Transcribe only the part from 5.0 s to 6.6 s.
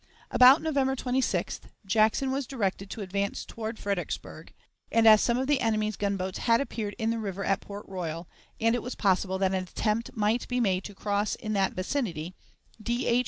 as some of the enemy's gunboats had